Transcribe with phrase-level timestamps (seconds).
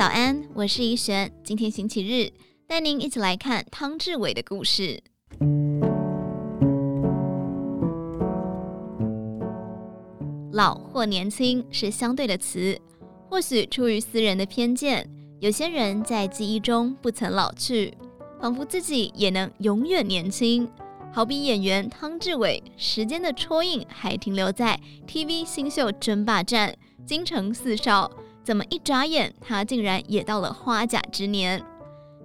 [0.00, 1.30] 早安，我是怡璇。
[1.44, 2.32] 今天星期日，
[2.66, 5.02] 带您一起来看汤志伟的故事。
[10.52, 12.80] 老或年轻是相对的词，
[13.28, 15.06] 或许出于私人的偏见，
[15.38, 17.92] 有些人在记忆中不曾老去，
[18.40, 20.66] 仿佛自己也能永远年轻。
[21.12, 28.10] 好比演员汤志伟，时间的戳印还停留在 TV 新秀争霸战，京城四少，
[28.50, 31.64] 怎么一眨眼，他竟然也到了花甲之年？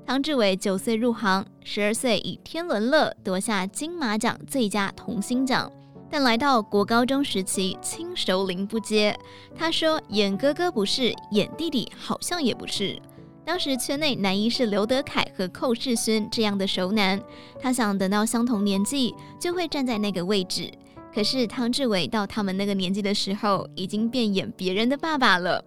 [0.08, 5.72] 汤志伟九岁入行，十二岁以《天伦乐》夺下金马奖最佳童星奖，
[6.10, 9.16] 但来到国高中时期，亲熟龄不接。
[9.56, 13.00] 他说演哥哥不是，演弟弟好像也不是。
[13.46, 17.22] 当时圈内男一是刘德凯和寇世勋这样的熟男，
[17.60, 20.72] 他想等到相同年纪就会站在那个位置。
[21.14, 25.64] 可是汤志伟到他们那个年纪的时候，已经变演别人的爸爸了。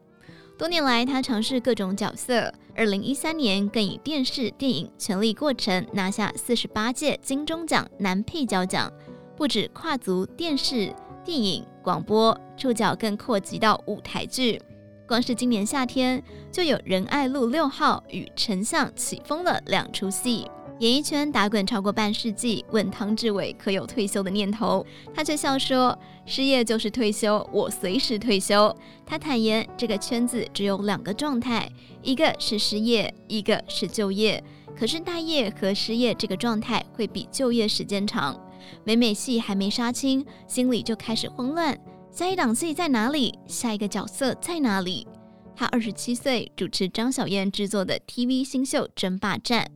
[0.58, 2.52] 多年来，他尝试各种角色。
[2.74, 8.92] 二零一三年更以电视电影《权力过程》拿下四十八届金钟奖男配角奖，
[9.36, 10.92] 不止跨足电视、
[11.24, 14.60] 电影、广播，触角更扩及到舞台剧。
[15.06, 16.20] 光是今年夏天，
[16.50, 20.44] 就有仁爱路六号与丞相起风了两出戏。
[20.80, 28.72] 演艺圈打滚超过半世纪，问汤志伟可有退休的念头，他却笑说：“失业就是退休，我随时退休。”
[29.04, 31.68] 他坦言，这个圈子只有两个状态，
[32.00, 34.42] 一个是失业，一个是就业。
[34.78, 38.40] 可是待业和失业这个状态会比就业时间长。
[38.84, 41.76] 每每戏还没杀青，心里就开始慌乱。
[42.12, 43.36] 下一档戏在哪里？
[43.48, 45.04] 下一个角色在哪里？
[45.56, 49.68] 他二十七岁主持张小燕制作的 TV 新秀争霸战。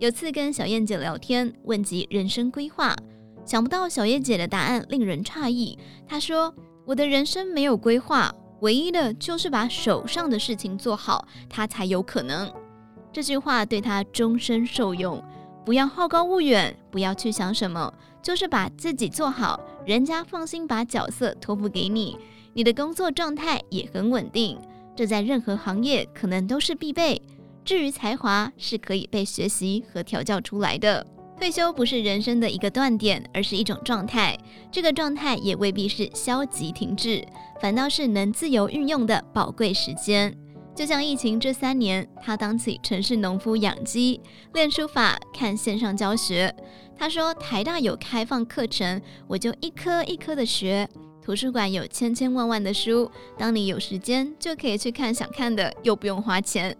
[0.00, 2.96] 有次跟小燕姐聊天，问及人生规划，
[3.44, 5.78] 想不到小燕姐的答案令人诧异。
[6.08, 6.54] 她说
[6.86, 12.50] ：“我的人生没有规划，唯一的就是把手上的事情做好，它才有可能。”
[13.12, 15.22] 这句话对她终身受用。
[15.66, 17.92] 不要好高骛远，不要去想什么，
[18.22, 22.16] 就是把自己做好，人家放心把角色托付给你，
[22.54, 24.58] 你的工作状态也很稳定，
[24.96, 27.20] 这在任何行业可能都是必备。
[27.64, 31.06] 至于才华，是可以被学习和调教出来的。
[31.38, 34.36] 退休不是人生的一个断点，而是一种状态。
[34.70, 37.24] 这个状态也未必是消极停滞，
[37.60, 40.36] 反倒是能自由运用的宝贵时间。
[40.74, 44.20] 就像疫情这三年，他当起城市农夫养鸡、
[44.52, 46.54] 练书法、看线上教学。
[46.96, 50.88] 他说：“台大有开放课程，我就一科一科的学。
[51.22, 56.76] 图书馆有千千万万的书，当你有时间就可以去看想看的，又不用花钱。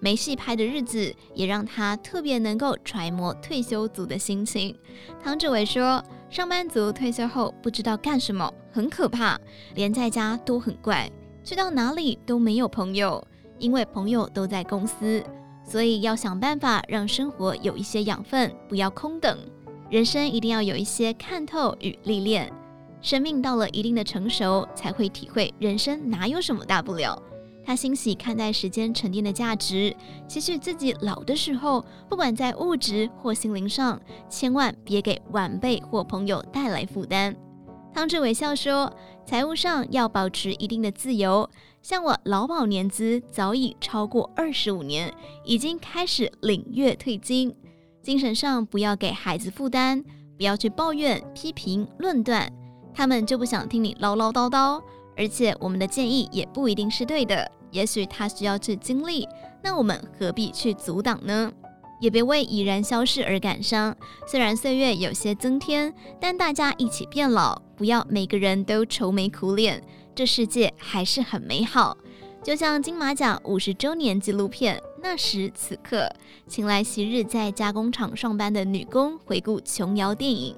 [0.00, 4.76] 没戏拍的日子，也让他特别能够揣摩退休族的心情。”
[5.22, 9.38] 唐志伟说：“上班族退休后不知道干什么，很可怕，
[9.74, 11.10] 连在家都很怪，
[11.44, 13.22] 去到哪里都没有朋友。”
[13.58, 15.22] 因为朋友都在公司，
[15.64, 19.38] 所以要想办法让生活有一些养分，不要空等。
[19.88, 22.52] 人生一定要有一些看透与历练，
[23.00, 27.22] 生命到了一定的成熟，才会体会人生哪有什么大不了。
[27.64, 29.94] 他欣喜看待时间沉淀的价值，
[30.26, 37.36] 期许自己老的时候，不管在物质或心灵上，千万别给晚辈或朋友带来负担。
[37.94, 38.90] 汤志伟笑说
[39.26, 41.48] ：“财务上要保持一定的自由，
[41.82, 45.12] 像我劳保年资早已超过二十五年，
[45.44, 47.54] 已经开始领月退金。
[48.02, 50.02] 精神上不要给孩子负担，
[50.38, 52.50] 不要去抱怨、批评、论断，
[52.94, 54.82] 他们就不想听你唠唠叨叨。
[55.22, 59.28] 而且我们的建议也不一定是对的，也许他需要去经历，
[59.62, 61.52] 那我们何必去阻挡呢？”
[62.00, 63.96] 也别为已然消逝而感伤。
[64.26, 69.80] 虽然岁月有些增添，但大家一起变老，不要每个人都愁眉苦脸。
[70.12, 71.96] 这世界还是很美好。
[72.42, 75.98] 就像金马奖五十周年纪录片《那时此刻》，
[76.48, 80.56] 请来昔日在加工厂上班的女工回顾琼瑶电影。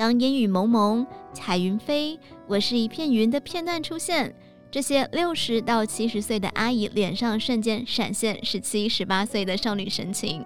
[0.00, 4.34] 当烟雨蒙蒙，彩云飞，我是一片云的片段出现。
[4.70, 10.42] 这些六十到七十岁的阿姨脸上瞬间闪现十七、十八岁的少女神情。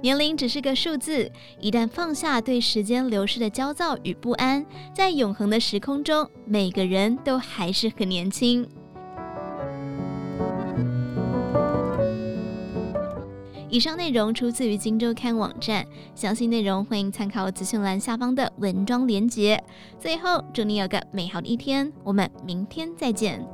[0.00, 1.30] 年龄只是个数字，
[1.60, 4.64] 一旦放下对时间流逝的焦躁与不安，
[4.94, 8.66] 在永恒的时空中，每个人都还是很年轻。
[13.74, 15.84] 以上内容出自于《荆州刊》网站，
[16.14, 19.60] 详细内容欢迎参考资讯栏下方的文章连接。
[19.98, 23.44] 最后，祝你有个美好的一天，我们明天再见。